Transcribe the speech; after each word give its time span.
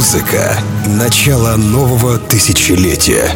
Музыка— 0.00 0.56
начало 0.86 1.56
нового 1.56 2.16
тысячелетия. 2.16 3.30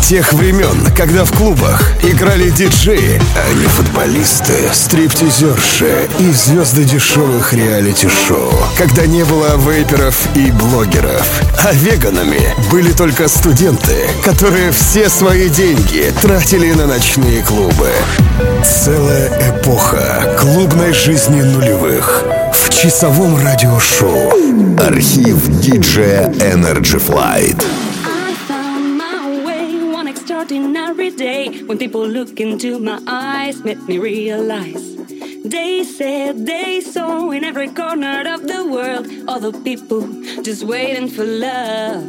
Тех 0.00 0.32
времен, 0.32 0.86
когда 0.96 1.24
в 1.24 1.32
клубах 1.32 1.92
играли 2.04 2.50
диджеи, 2.50 3.20
а 3.34 3.54
не 3.54 3.66
футболисты, 3.66 4.70
стриптизерши 4.72 6.08
и 6.20 6.30
звезды 6.30 6.84
дешевых 6.84 7.52
реалити-шоу. 7.52 8.52
Когда 8.78 9.06
не 9.06 9.24
было 9.24 9.56
вейперов 9.56 10.14
и 10.36 10.52
блогеров. 10.52 11.26
А 11.64 11.72
веганами 11.72 12.54
были 12.70 12.92
только 12.92 13.26
студенты, 13.26 14.08
которые 14.24 14.70
все 14.70 15.08
свои 15.08 15.48
деньги 15.48 16.14
тратили 16.22 16.72
на 16.74 16.86
ночные 16.86 17.42
клубы. 17.42 17.90
Целая 18.64 19.50
эпоха 19.50 20.36
клубной 20.38 20.92
жизни 20.92 21.42
нулевых 21.42 22.37
часовом 22.77 23.37
радиошоу. 23.37 24.31
Архив 24.77 25.47
диджея 25.47 26.31
Energy 26.39 26.99
Flight. 26.99 27.63
ordinary 30.43 31.09
day 31.09 31.63
when 31.67 31.77
people 31.77 32.05
look 32.05 32.37
into 32.41 32.77
my 32.77 33.01
eyes 33.07 33.63
made 33.63 33.81
me 33.87 33.97
realize 33.97 34.83
they 35.45 35.85
said 35.85 36.45
they 36.45 36.81
saw 36.81 37.31
in 37.31 37.45
every 37.45 37.69
corner 37.69 38.23
of 38.35 38.45
the 38.45 38.61
world 38.65 39.07
other 39.29 39.53
people 39.67 40.01
just 40.41 40.65
waiting 40.65 41.07
for 41.07 41.23
love 41.23 42.03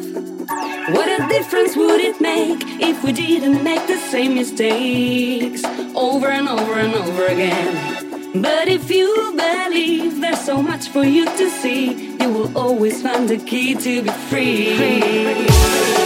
what 0.95 1.09
a 1.09 1.28
difference 1.28 1.77
would 1.77 2.01
it 2.01 2.20
make 2.20 2.60
if 2.80 3.05
we 3.05 3.12
didn't 3.12 3.62
make 3.62 3.87
the 3.87 3.98
same 4.10 4.34
mistakes 4.34 5.62
over 5.95 6.28
and 6.28 6.48
over 6.48 6.74
and 6.74 6.92
over 6.92 7.27
again 7.27 8.08
But 8.33 8.67
if 8.67 8.91
you 8.91 9.33
believe 9.35 10.21
there's 10.21 10.39
so 10.41 10.61
much 10.61 10.89
for 10.89 11.03
you 11.03 11.25
to 11.25 11.49
see 11.49 12.15
you 12.21 12.29
will 12.33 12.57
always 12.57 13.02
find 13.02 13.27
the 13.27 13.38
key 13.38 13.73
to 13.75 14.02
be 14.03 14.09
free, 14.29 14.75
free. 14.77 15.98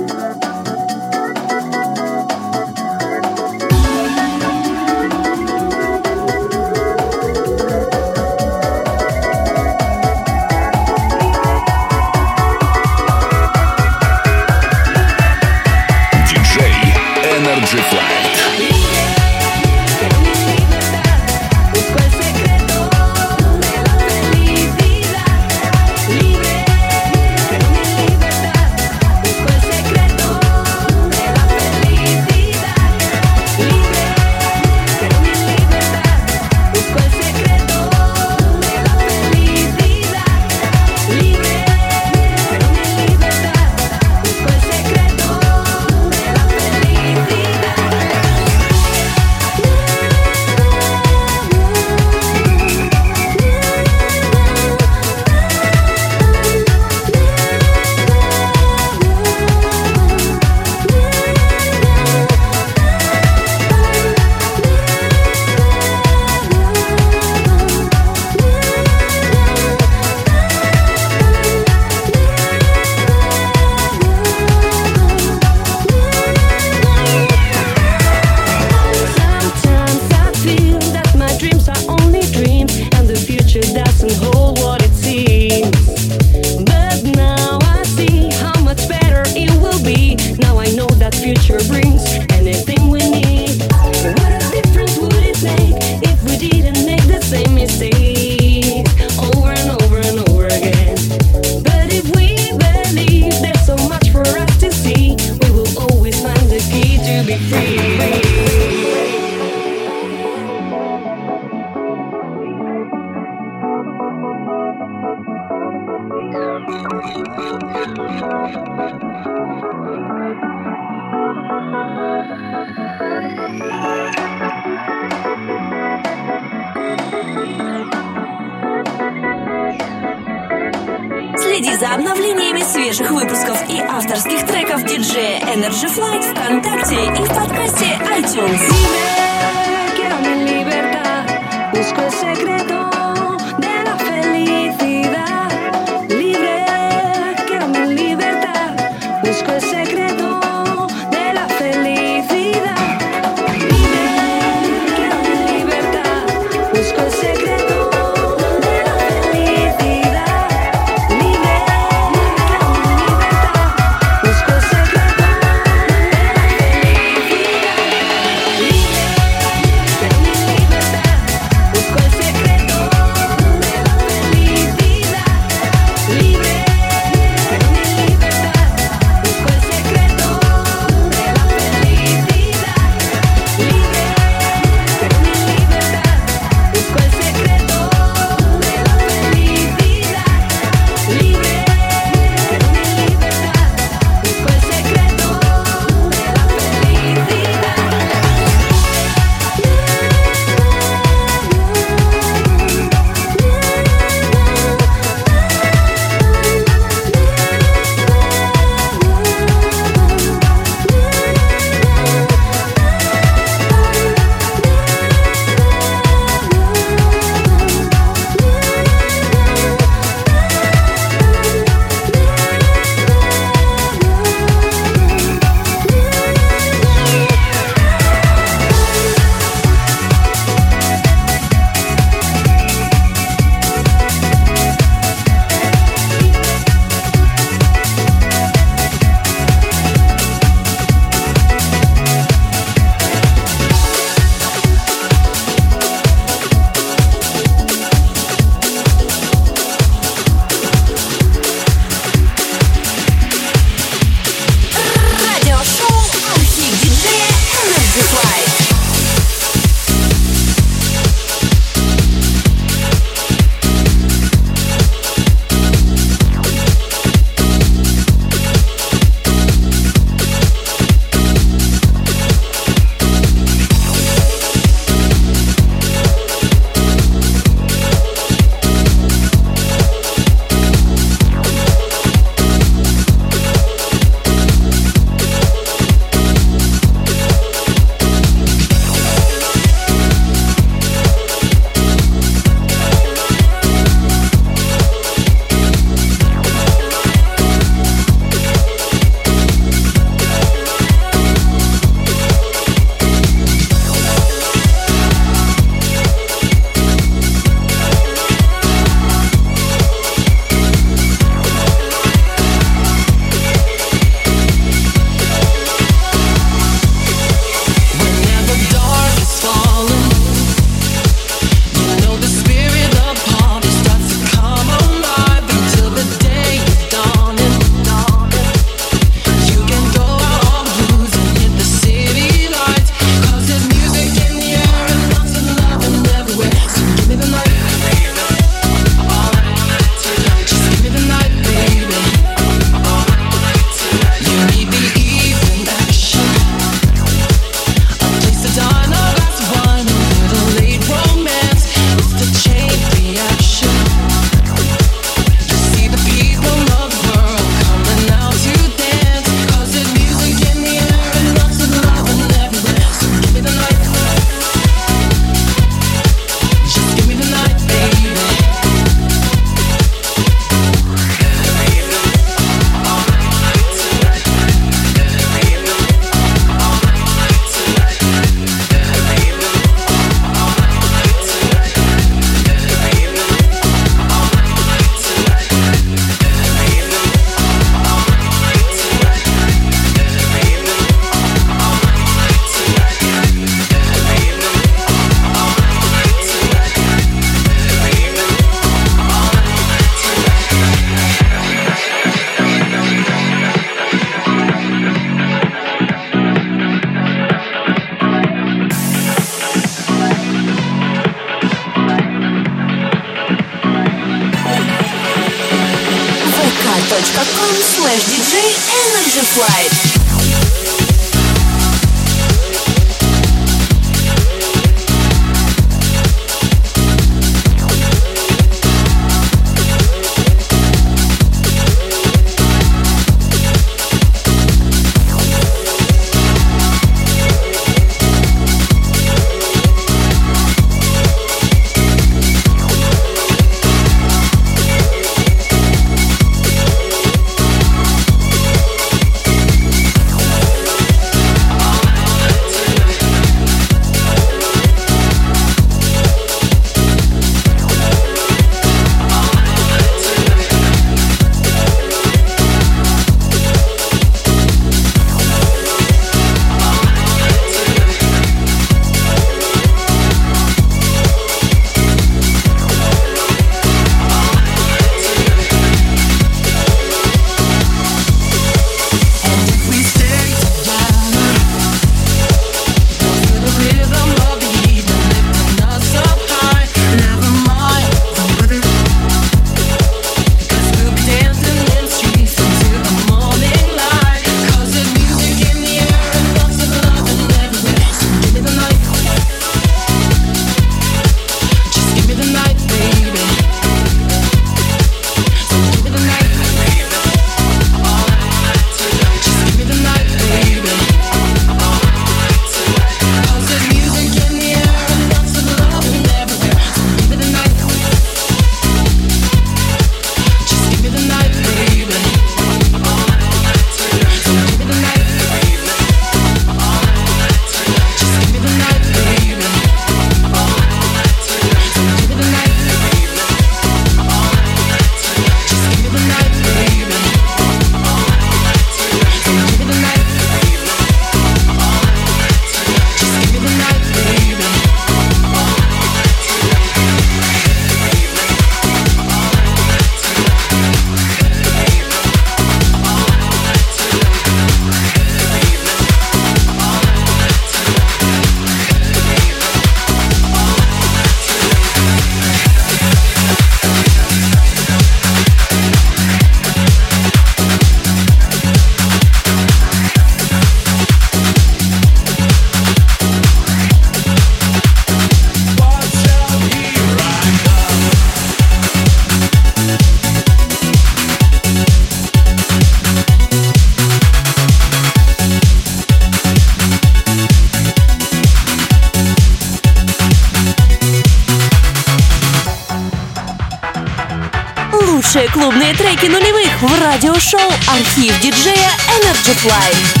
Радиошоу 597.01 597.49
«Архив 597.67 598.19
диджея 598.21 598.69
Energy 598.99 599.33
Fly». 599.43 600.00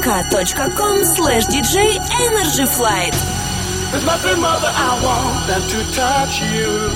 vk.com 0.00 1.04
slash 1.04 1.46
DJ 1.46 1.98
Energy 2.20 2.66
Flight. 2.66 3.12
There's 3.90 4.04
nothing 4.04 4.36
more 4.40 4.60
that 4.60 4.74
I 4.74 5.02
want 5.02 5.46
than 5.48 5.62
to 5.72 5.78
touch 5.92 6.40
you, 6.42 6.92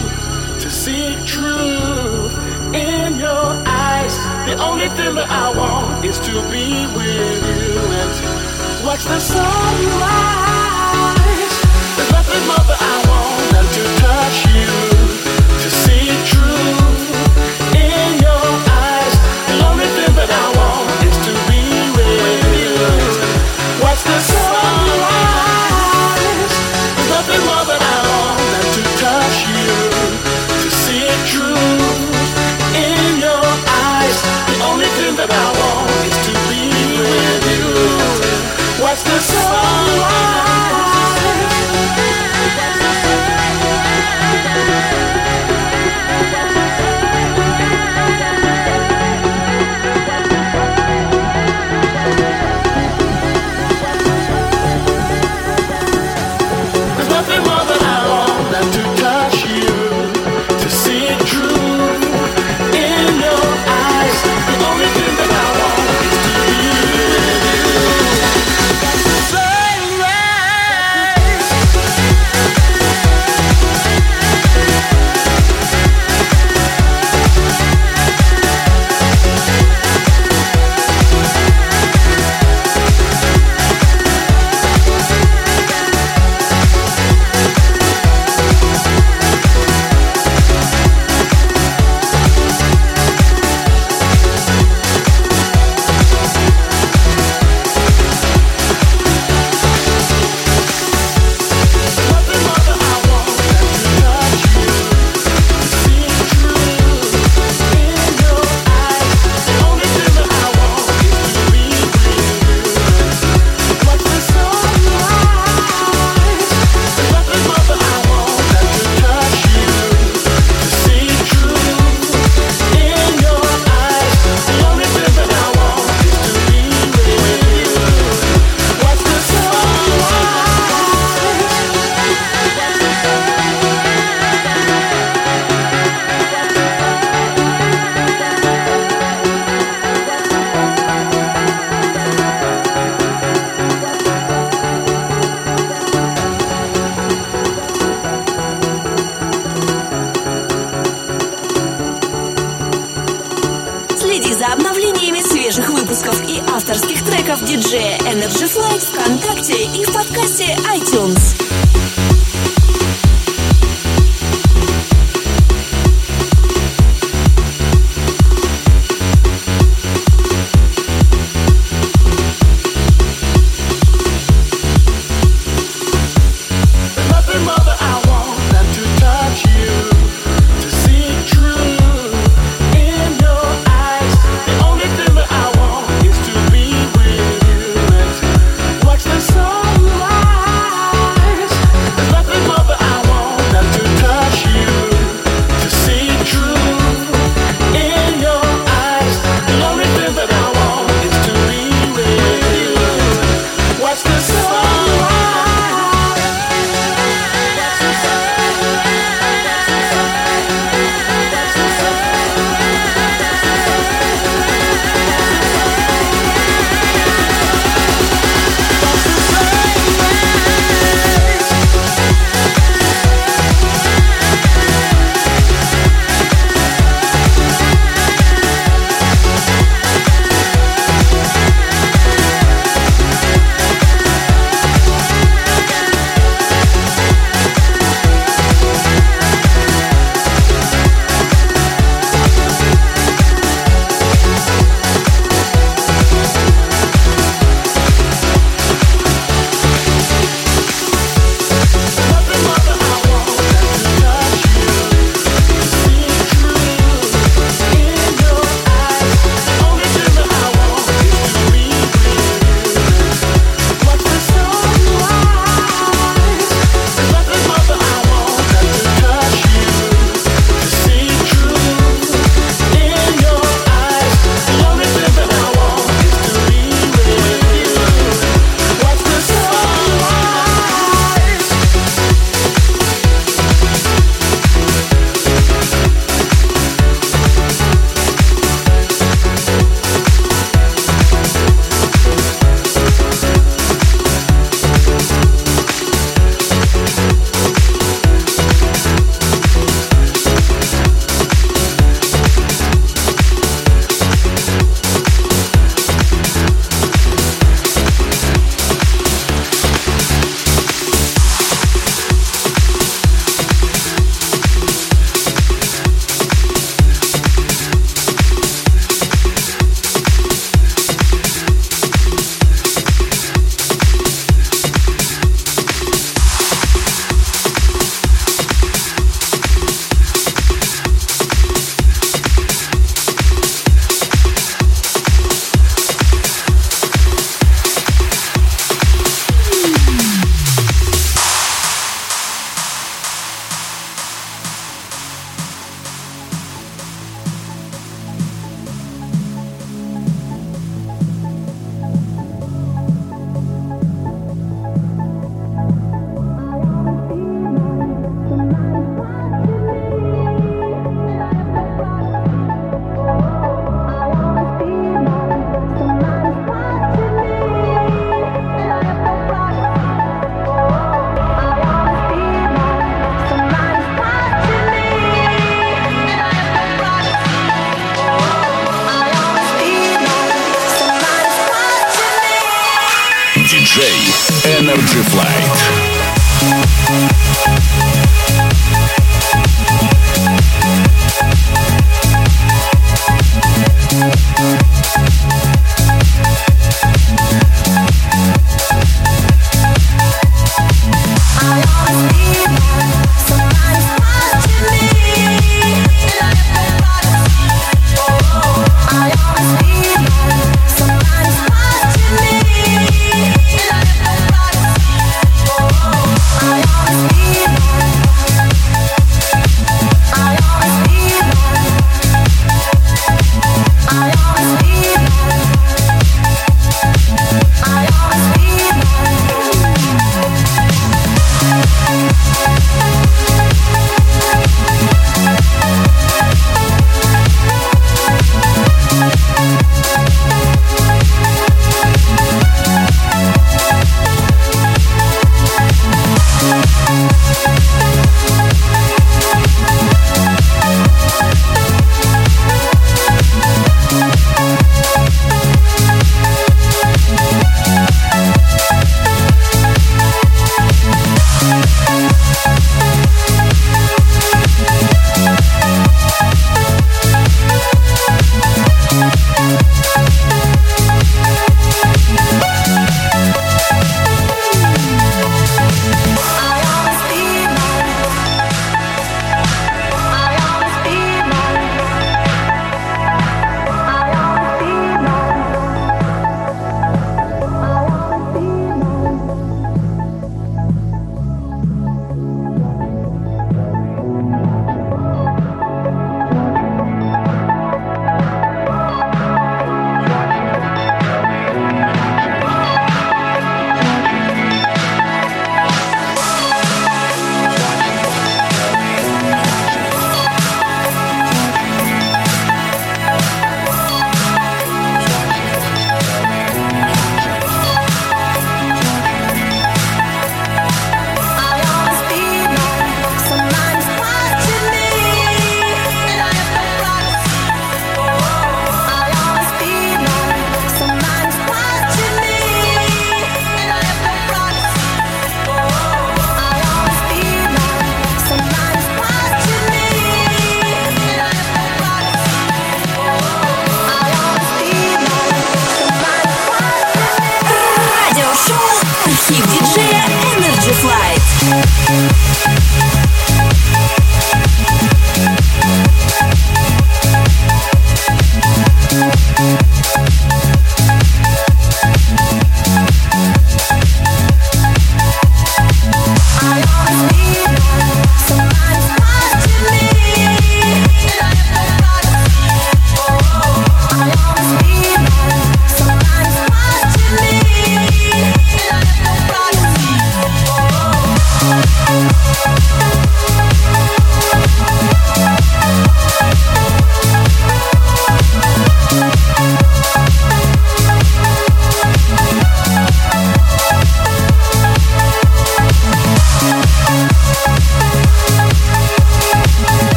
to 0.61 0.71
see 0.71 1.17
truth 1.27 2.33
in 2.75 3.19
your 3.19 3.49
eyes. 3.67 4.17
The 4.47 4.57
only 4.63 4.89
thing 4.91 5.15
that 5.17 5.29
I 5.29 5.51
want 5.57 6.05
is 6.05 6.19
to 6.21 6.33
be 6.51 6.87
with 6.95 7.43
you 7.43 7.79
and 8.01 8.87
watch 8.87 9.05
the 9.05 9.19
sunrise. 9.21 10.63
There's 11.97 12.13
nothing 12.13 12.47
more 12.47 12.65
that 12.71 12.81
I 12.81 12.97
want 13.11 13.53
than 13.55 13.67
to 13.77 13.85
touch 14.05 14.39
you, 14.55 14.72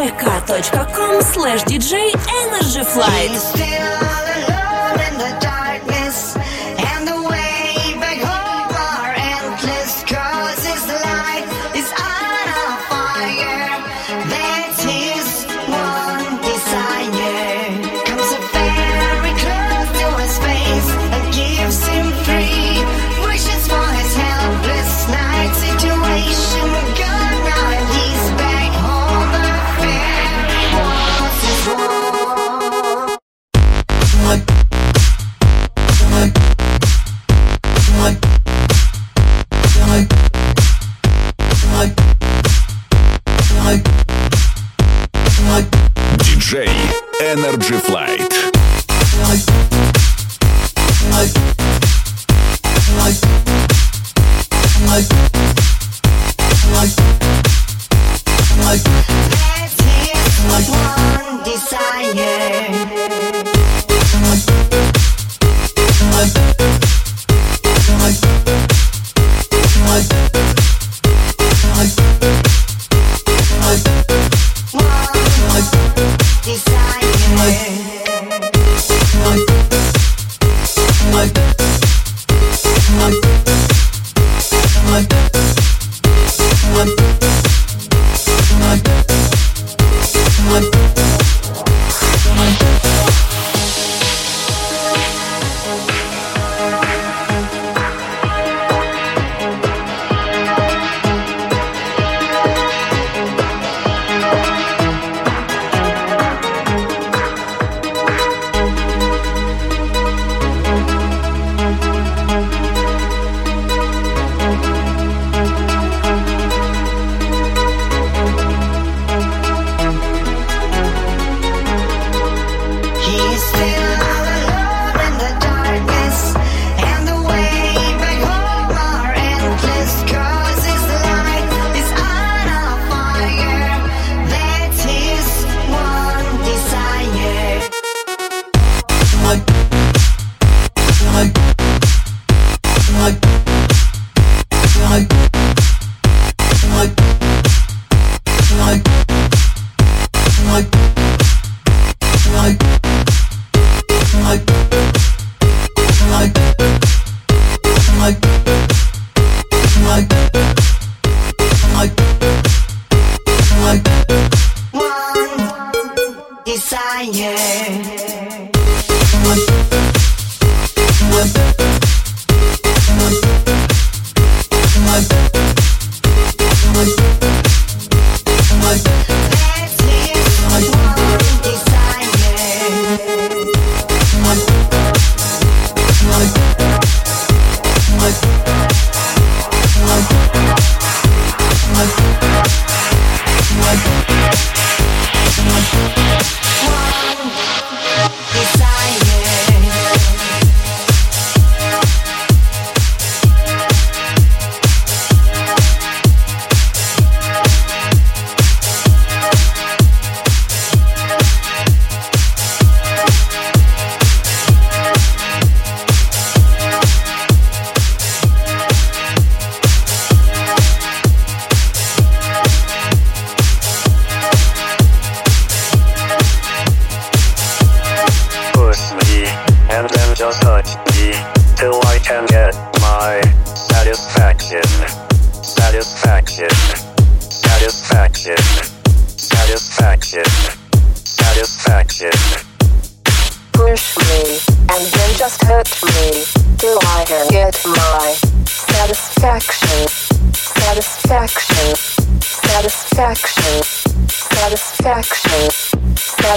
vk.com 0.00 1.20
slash 1.20 1.62
DJ 1.64 1.92
Energy 2.42 2.84
Flight. 2.84 4.09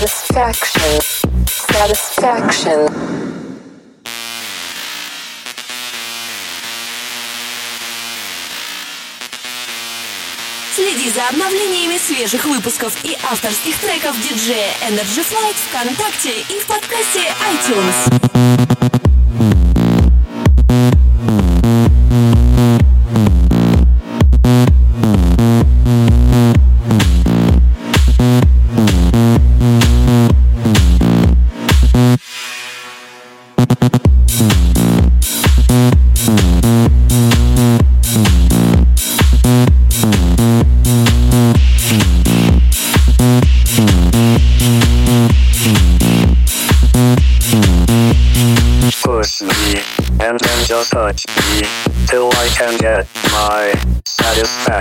satisfaction, 0.07 0.99
satisfaction. 1.47 2.89
Следи 10.75 11.09
за 11.11 11.29
обновлениями 11.29 11.97
свежих 11.97 12.45
выпусков 12.45 12.93
и 13.03 13.15
авторских 13.31 13.77
треков 13.77 14.15
диджея 14.21 14.73
Energy 14.89 15.23
Flight 15.23 15.55
ВКонтакте 15.69 16.41
и 16.49 16.59
в 16.59 16.65
подкасте 16.65 17.31
iTunes. 17.53 18.62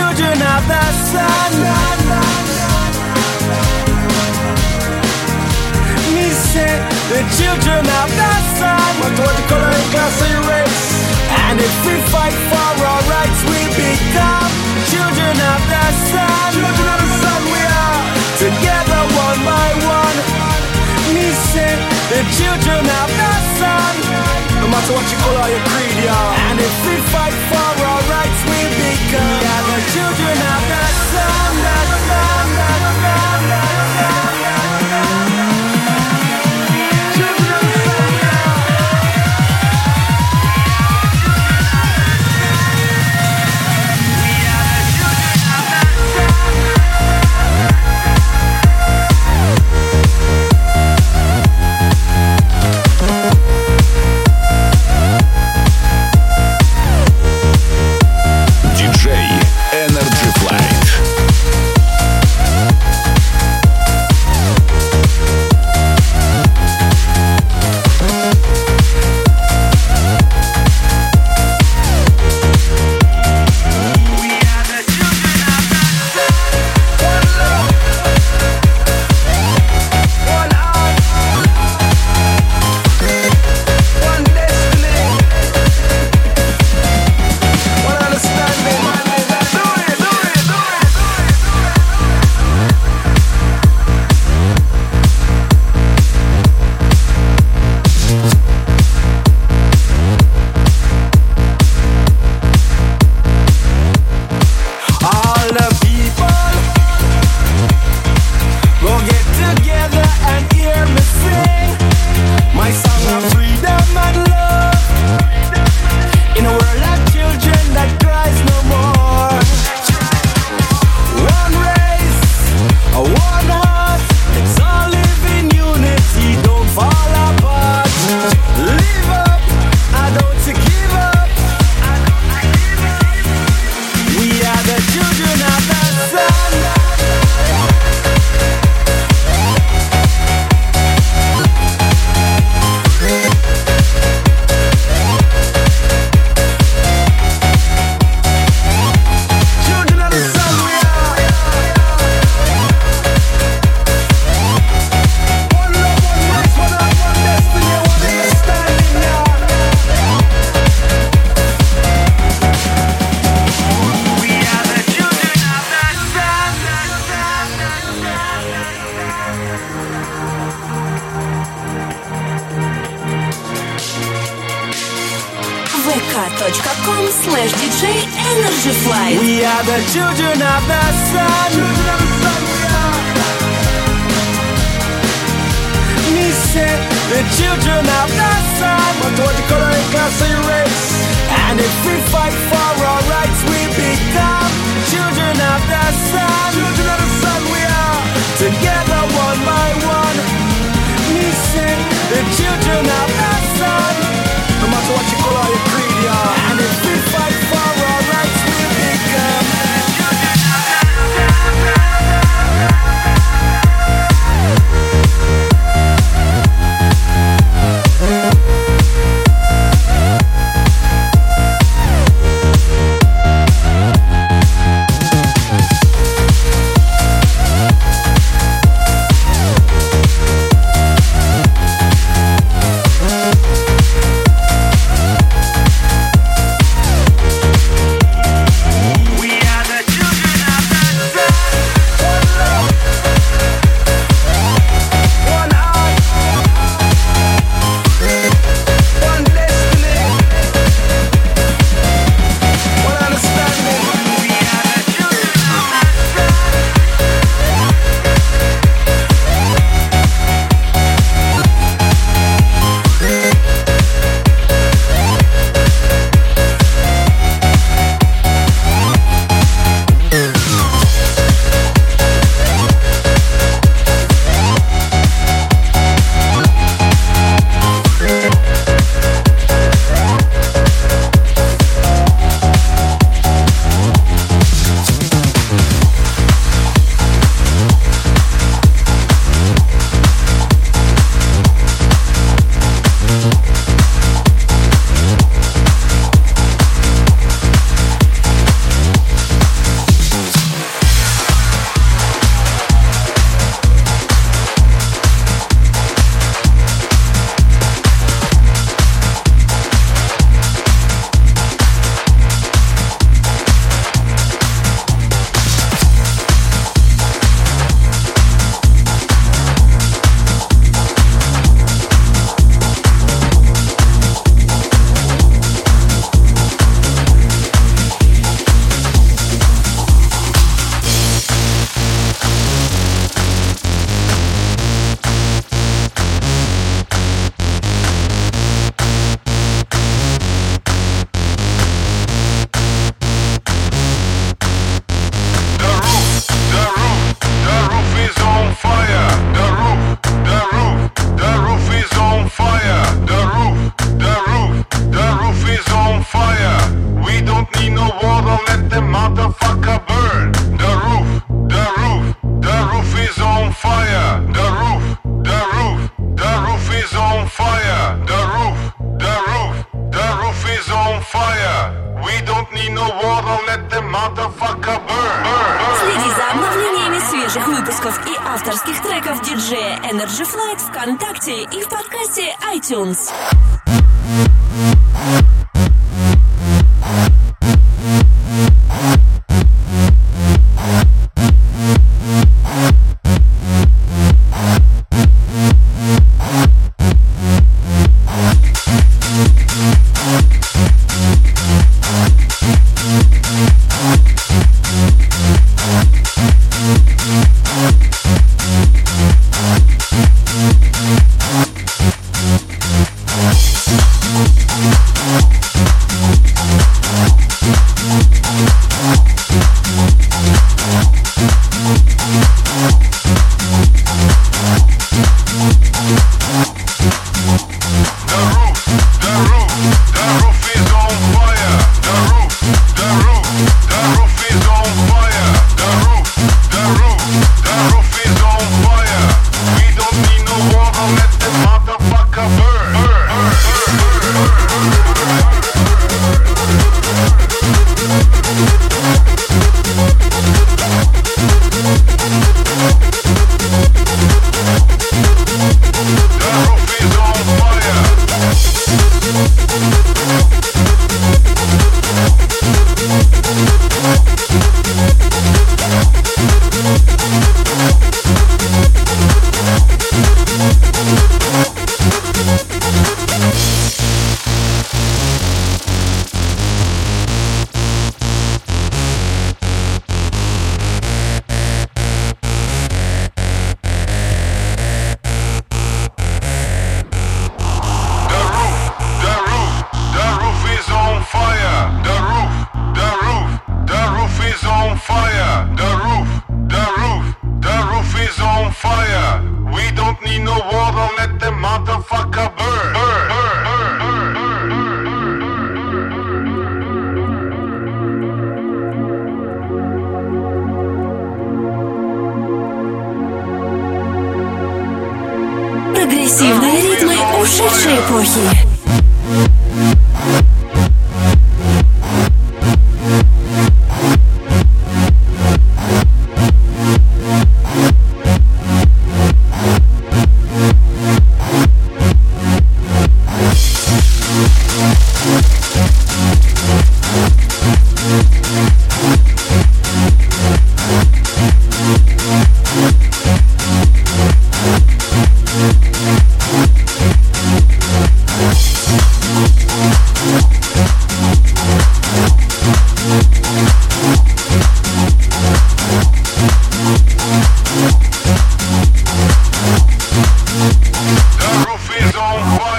children 0.00 0.40
of 0.40 0.62
the 0.72 0.84
sun. 1.12 1.52
Me 6.14 6.26
say 6.48 6.72
the 7.12 7.20
children 7.36 7.84
of 8.00 8.08
the 8.20 8.32
sun. 8.56 8.90
Mathematical 9.00 9.60
and 9.60 9.86
class 9.92 10.18
race. 10.48 10.88
And 11.44 11.56
if 11.60 11.74
we 11.84 11.94
fight 12.12 12.36
for 12.48 12.72
our 12.90 13.02
rights, 13.12 13.40
we 13.50 13.60
become 13.76 14.50
children 14.92 15.36
of 15.52 15.60
the 15.72 15.86
sun. 16.08 16.48
Children 16.56 16.88
of 16.94 16.98
the 17.04 17.10
sun, 17.20 17.40
we 17.54 17.62
are 17.84 18.00
together 18.44 19.02
one 19.26 19.40
by 19.52 19.68
one. 20.00 20.16
Me 21.12 21.28
say 21.52 21.72
the 22.12 22.20
children 22.38 22.84
of 23.00 23.08
the 23.20 23.34
sun. 23.60 23.94
No 24.64 24.66
matter 24.72 24.92
what 24.96 25.06
you 25.12 25.18
call 25.24 25.48
your 25.54 25.64
creed, 25.68 25.96
y'all. 26.08 26.32
And 26.48 26.56
if 26.58 26.74
we 26.88 26.96
fight 27.12 27.36
for 27.52 27.68
our 27.84 28.02
rights. 28.08 28.29
Welcome. 29.12 29.40
We 29.40 29.46
are 29.46 29.64
the 29.66 29.90
children 29.90 30.38
of 30.38 30.68
the 30.68 30.89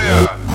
fire. 0.01 0.50